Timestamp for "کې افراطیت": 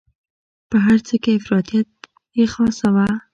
1.23-1.89